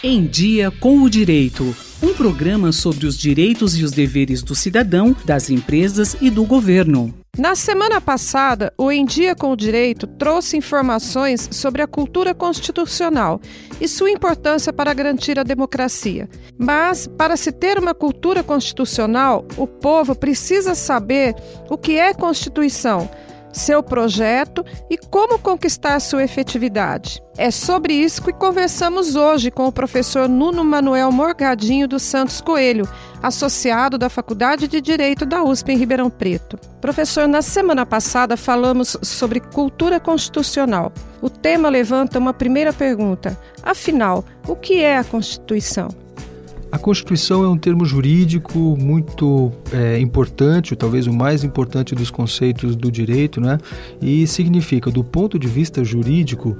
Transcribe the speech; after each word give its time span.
Em 0.00 0.24
Dia 0.24 0.70
com 0.70 1.00
o 1.00 1.10
Direito. 1.10 1.74
Um 2.00 2.14
programa 2.14 2.70
sobre 2.70 3.04
os 3.04 3.18
direitos 3.18 3.76
e 3.76 3.82
os 3.82 3.90
deveres 3.90 4.44
do 4.44 4.54
cidadão, 4.54 5.14
das 5.24 5.50
empresas 5.50 6.16
e 6.20 6.30
do 6.30 6.44
governo. 6.44 7.12
Na 7.36 7.56
semana 7.56 8.00
passada, 8.00 8.72
o 8.78 8.92
Em 8.92 9.04
Dia 9.04 9.34
com 9.34 9.50
o 9.50 9.56
Direito 9.56 10.06
trouxe 10.06 10.56
informações 10.56 11.48
sobre 11.50 11.82
a 11.82 11.86
cultura 11.88 12.32
constitucional 12.32 13.40
e 13.80 13.88
sua 13.88 14.08
importância 14.08 14.72
para 14.72 14.94
garantir 14.94 15.36
a 15.36 15.42
democracia. 15.42 16.28
Mas, 16.56 17.08
para 17.08 17.36
se 17.36 17.50
ter 17.50 17.76
uma 17.76 17.92
cultura 17.92 18.44
constitucional, 18.44 19.44
o 19.56 19.66
povo 19.66 20.14
precisa 20.14 20.76
saber 20.76 21.34
o 21.68 21.76
que 21.76 21.98
é 21.98 22.14
Constituição 22.14 23.10
seu 23.52 23.82
projeto 23.82 24.64
e 24.90 24.96
como 24.96 25.38
conquistar 25.38 26.00
sua 26.00 26.24
efetividade. 26.24 27.22
É 27.36 27.50
sobre 27.50 27.94
isso 27.94 28.22
que 28.22 28.32
conversamos 28.32 29.14
hoje 29.14 29.50
com 29.50 29.66
o 29.66 29.72
professor 29.72 30.28
Nuno 30.28 30.64
Manuel 30.64 31.12
Morgadinho 31.12 31.86
dos 31.86 32.02
Santos 32.02 32.40
Coelho, 32.40 32.88
associado 33.22 33.96
da 33.96 34.08
Faculdade 34.08 34.66
de 34.66 34.80
Direito 34.80 35.24
da 35.24 35.42
USP 35.42 35.72
em 35.72 35.76
Ribeirão 35.76 36.10
Preto. 36.10 36.58
Professor, 36.80 37.28
na 37.28 37.42
semana 37.42 37.86
passada 37.86 38.36
falamos 38.36 38.96
sobre 39.02 39.40
cultura 39.40 40.00
constitucional. 40.00 40.92
O 41.22 41.30
tema 41.30 41.68
levanta 41.68 42.18
uma 42.18 42.34
primeira 42.34 42.72
pergunta: 42.72 43.38
afinal, 43.62 44.24
o 44.46 44.56
que 44.56 44.82
é 44.82 44.98
a 44.98 45.04
Constituição? 45.04 45.88
A 46.70 46.78
Constituição 46.78 47.42
é 47.42 47.48
um 47.48 47.56
termo 47.56 47.84
jurídico 47.86 48.76
muito 48.78 49.50
é, 49.72 49.98
importante, 49.98 50.76
talvez 50.76 51.06
o 51.06 51.12
mais 51.12 51.42
importante 51.42 51.94
dos 51.94 52.10
conceitos 52.10 52.76
do 52.76 52.92
direito, 52.92 53.40
né? 53.40 53.58
E 54.02 54.26
significa, 54.26 54.90
do 54.90 55.02
ponto 55.02 55.38
de 55.38 55.48
vista 55.48 55.82
jurídico, 55.82 56.56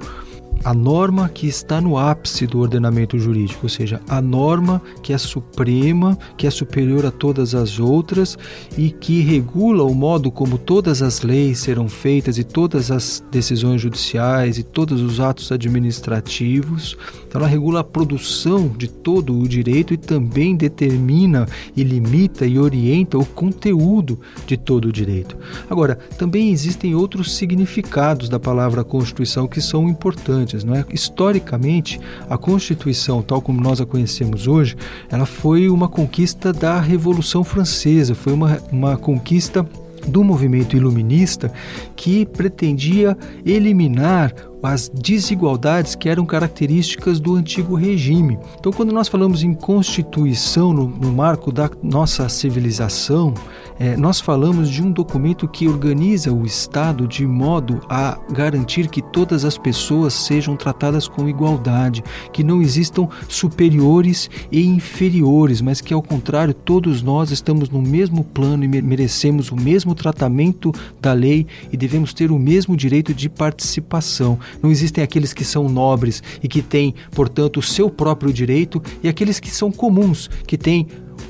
a 0.63 0.73
norma 0.73 1.29
que 1.29 1.47
está 1.47 1.79
no 1.79 1.97
ápice 1.97 2.45
do 2.45 2.59
ordenamento 2.59 3.17
jurídico, 3.17 3.61
ou 3.63 3.69
seja, 3.69 4.01
a 4.07 4.21
norma 4.21 4.81
que 5.01 5.13
é 5.13 5.17
suprema, 5.17 6.17
que 6.37 6.45
é 6.45 6.51
superior 6.51 7.05
a 7.05 7.11
todas 7.11 7.55
as 7.55 7.79
outras 7.79 8.37
e 8.77 8.91
que 8.91 9.21
regula 9.21 9.83
o 9.83 9.93
modo 9.93 10.31
como 10.31 10.57
todas 10.57 11.01
as 11.01 11.21
leis 11.21 11.59
serão 11.59 11.87
feitas 11.87 12.37
e 12.37 12.43
todas 12.43 12.91
as 12.91 13.23
decisões 13.31 13.81
judiciais 13.81 14.57
e 14.57 14.63
todos 14.63 15.01
os 15.01 15.19
atos 15.19 15.51
administrativos. 15.51 16.97
Então, 17.27 17.41
ela 17.41 17.49
regula 17.49 17.81
a 17.81 17.83
produção 17.83 18.67
de 18.67 18.87
todo 18.87 19.37
o 19.37 19.47
direito 19.47 19.93
e 19.93 19.97
também 19.97 20.55
determina 20.55 21.47
e 21.75 21.83
limita 21.83 22.45
e 22.45 22.57
orienta 22.57 23.17
o 23.17 23.25
conteúdo 23.25 24.19
de 24.45 24.57
todo 24.57 24.85
o 24.85 24.91
direito. 24.91 25.37
Agora, 25.69 25.95
também 26.17 26.51
existem 26.51 26.95
outros 26.95 27.35
significados 27.35 28.29
da 28.29 28.39
palavra 28.39 28.83
Constituição 28.83 29.47
que 29.47 29.61
são 29.61 29.87
importantes 29.87 30.48
não 30.63 30.75
é? 30.75 30.85
Historicamente, 30.91 31.99
a 32.29 32.37
Constituição, 32.37 33.21
tal 33.21 33.41
como 33.41 33.61
nós 33.61 33.79
a 33.79 33.85
conhecemos 33.85 34.47
hoje, 34.47 34.75
ela 35.09 35.25
foi 35.25 35.69
uma 35.69 35.87
conquista 35.87 36.51
da 36.51 36.79
Revolução 36.79 37.43
Francesa, 37.43 38.15
foi 38.15 38.33
uma, 38.33 38.59
uma 38.71 38.97
conquista 38.97 39.65
do 40.07 40.23
movimento 40.23 40.75
iluminista 40.75 41.51
que 41.95 42.25
pretendia 42.25 43.17
eliminar 43.45 44.33
as 44.61 44.89
desigualdades 44.89 45.95
que 45.95 46.09
eram 46.09 46.25
características 46.25 47.19
do 47.19 47.35
antigo 47.35 47.75
regime. 47.75 48.37
Então, 48.59 48.71
quando 48.71 48.91
nós 48.91 49.07
falamos 49.07 49.43
em 49.43 49.53
Constituição 49.53 50.73
no, 50.73 50.87
no 50.87 51.11
marco 51.11 51.51
da 51.51 51.69
nossa 51.81 52.27
civilização, 52.27 53.33
é, 53.79 53.95
nós 53.95 54.19
falamos 54.19 54.69
de 54.69 54.83
um 54.83 54.91
documento 54.91 55.47
que 55.47 55.67
organiza 55.67 56.33
o 56.33 56.45
Estado 56.45 57.07
de 57.07 57.25
modo 57.25 57.79
a 57.89 58.19
garantir 58.29 58.89
que 58.89 59.01
todas 59.01 59.45
as 59.45 59.57
pessoas 59.57 60.13
sejam 60.13 60.57
tratadas 60.57 61.07
com 61.07 61.29
igualdade, 61.29 62.03
que 62.33 62.43
não 62.43 62.61
existam 62.61 63.07
superiores 63.29 64.29
e 64.51 64.65
inferiores, 64.65 65.61
mas 65.61 65.79
que, 65.79 65.93
ao 65.93 66.01
contrário, 66.01 66.53
todos 66.53 67.01
nós 67.01 67.31
estamos 67.31 67.69
no 67.69 67.81
mesmo 67.81 68.23
plano 68.25 68.65
e 68.65 68.67
merecemos 68.67 69.49
o 69.49 69.55
mesmo 69.55 69.95
tratamento 69.95 70.73
da 70.99 71.13
lei 71.13 71.47
e 71.71 71.77
devemos 71.77 72.13
ter 72.13 72.31
o 72.31 72.37
mesmo 72.37 72.75
direito 72.75 73.13
de 73.13 73.29
participação. 73.29 74.37
Não 74.61 74.71
existem 74.71 75.03
aqueles 75.03 75.33
que 75.33 75.43
são 75.43 75.67
nobres 75.69 76.21
e 76.43 76.47
que 76.47 76.61
têm, 76.61 76.93
portanto, 77.11 77.57
o 77.57 77.63
seu 77.63 77.89
próprio 77.89 78.31
direito 78.31 78.81
e 79.03 79.09
aqueles 79.09 79.39
que 79.39 79.49
são 79.49 79.71
comuns, 79.71 80.29
que 80.45 80.57
têm 80.57 80.87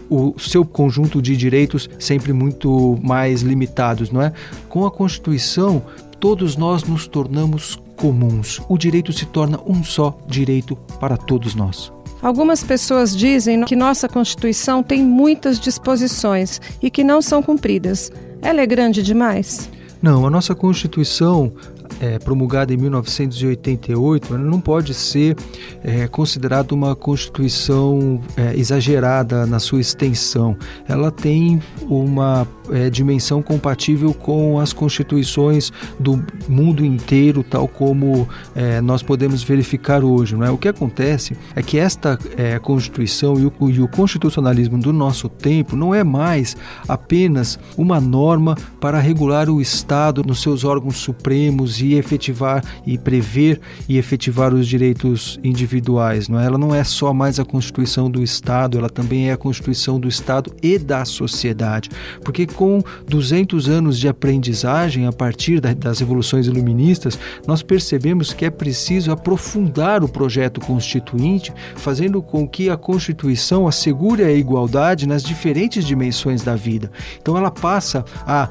o 0.10 0.34
seu 0.40 0.66
conjunto 0.66 1.22
de 1.22 1.38
direitos 1.38 1.90
sempre 2.00 2.34
muito 2.34 2.98
mais 3.02 3.42
limitados, 3.42 4.10
não 4.10 4.22
é? 4.22 4.34
Com 4.68 4.86
a 4.86 4.92
Constituição, 4.92 5.84
todos 6.20 6.56
nós 6.56 6.84
nos 6.84 7.08
tornamos 7.08 7.80
comuns. 7.96 8.62
O 8.68 8.78
direito 8.78 9.14
se 9.14 9.26
torna 9.26 9.60
um 9.66 9.84
só 9.84 10.18
direito 10.28 10.76
para 11.00 11.18
todos 11.18 11.54
nós. 11.54 11.92
Algumas 12.22 12.64
pessoas 12.64 13.16
dizem 13.16 13.64
que 13.64 13.76
nossa 13.76 14.10
Constituição 14.10 14.84
tem 14.84 15.04
muitas 15.04 15.60
disposições 15.60 16.60
e 16.82 16.90
que 16.90 17.04
não 17.04 17.22
são 17.22 17.42
cumpridas. 17.42 18.12
Ela 18.42 18.62
é 18.62 18.66
grande 18.66 19.02
demais? 19.02 19.70
Não, 20.02 20.26
a 20.26 20.30
nossa 20.30 20.54
Constituição 20.56 21.52
é, 22.00 22.18
promulgada 22.20 22.74
em 22.74 22.78
1988, 22.78 24.38
não 24.38 24.60
pode 24.60 24.94
ser 24.94 25.36
é, 25.84 26.08
considerada 26.08 26.74
uma 26.74 26.96
Constituição 26.96 28.22
é, 28.36 28.56
exagerada 28.56 29.46
na 29.46 29.60
sua 29.60 29.82
extensão. 29.82 30.58
Ela 30.88 31.12
tem 31.12 31.62
uma 31.84 32.48
é, 32.72 32.90
dimensão 32.90 33.42
compatível 33.42 34.14
com 34.14 34.60
as 34.60 34.74
constituições 34.74 35.72
do 36.00 36.24
mundo 36.48 36.86
inteiro, 36.86 37.44
tal 37.44 37.68
como 37.68 38.28
é, 38.56 38.82
nós 38.82 39.02
podemos 39.02 39.44
verificar 39.44 40.04
hoje. 40.04 40.36
Não 40.36 40.46
é? 40.46 40.52
O 40.52 40.58
que 40.58 40.68
acontece 40.68 41.36
é 41.56 41.62
que 41.62 41.78
esta 41.78 42.18
é, 42.38 42.58
Constituição 42.60 43.40
e 43.40 43.46
o, 43.46 43.70
e 43.70 43.82
o 43.82 43.88
constitucionalismo 43.88 44.78
do 44.78 44.94
nosso 44.94 45.30
tempo 45.30 45.76
não 45.76 45.94
é 45.94 46.04
mais 46.04 46.56
apenas 46.88 47.60
uma 47.78 48.00
norma 48.00 48.56
para 48.80 49.00
regular 49.00 49.50
o 49.50 49.62
Estado 49.62 50.24
nos 50.24 50.42
seus 50.42 50.64
órgãos 50.64 50.98
supremos 50.98 51.82
e 51.82 51.94
efetivar 51.94 52.64
e 52.86 52.98
prever 52.98 53.60
e 53.88 53.98
efetivar 53.98 54.54
os 54.54 54.68
direitos 54.68 55.40
individuais. 55.44 56.28
Não 56.28 56.40
é? 56.40 56.46
Ela 56.46 56.58
não 56.58 56.74
é 56.74 56.84
só 56.84 57.14
mais 57.14 57.40
a 57.40 57.46
Constituição 57.46 58.10
do 58.10 58.24
Estado, 58.24 58.78
ela 58.78 58.90
também 58.90 59.30
é 59.30 59.34
a 59.34 59.38
Constituição 59.38 60.00
do 60.00 60.08
Estado 60.08 60.54
e 60.62 60.78
da 60.78 61.06
sociedade. 61.06 61.90
Porque 62.24 62.46
com 62.60 62.84
200 63.08 63.70
anos 63.70 63.98
de 63.98 64.10
aprendizagem 64.10 65.08
a 65.08 65.14
partir 65.14 65.62
das 65.62 66.00
revoluções 66.00 66.46
iluministas, 66.46 67.18
nós 67.48 67.64
percebemos 67.64 68.34
que 68.34 68.44
é 68.44 68.50
preciso 68.50 69.14
aprofundar 69.14 70.04
o 70.04 70.10
projeto 70.10 70.60
constituinte, 70.60 71.54
fazendo 71.78 72.22
com 72.22 72.46
que 72.46 72.70
a 72.70 72.76
Constituição 72.76 73.66
assegure 73.66 74.26
a 74.26 74.34
igualdade 74.34 75.08
nas 75.08 75.24
diferentes 75.24 75.86
dimensões 75.86 76.44
da 76.44 76.54
vida. 76.54 76.92
Então 77.22 77.38
ela 77.38 77.50
passa 77.50 78.04
a 78.28 78.50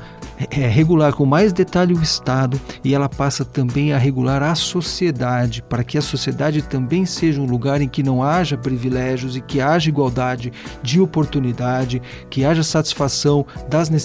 é, 0.50 0.66
regular 0.66 1.12
com 1.12 1.26
mais 1.26 1.52
detalhe 1.52 1.92
o 1.92 2.02
Estado 2.02 2.58
e 2.82 2.94
ela 2.94 3.10
passa 3.10 3.44
também 3.44 3.92
a 3.92 3.98
regular 3.98 4.42
a 4.42 4.54
sociedade, 4.54 5.62
para 5.68 5.84
que 5.84 5.98
a 5.98 6.02
sociedade 6.02 6.62
também 6.62 7.04
seja 7.04 7.42
um 7.42 7.46
lugar 7.46 7.82
em 7.82 7.88
que 7.88 8.02
não 8.02 8.22
haja 8.22 8.56
privilégios 8.56 9.36
e 9.36 9.40
que 9.42 9.60
haja 9.60 9.90
igualdade 9.90 10.50
de 10.82 10.98
oportunidade, 10.98 12.00
que 12.30 12.44
haja 12.44 12.62
satisfação 12.62 13.44
das 13.68 13.90
necessidades 13.90 13.97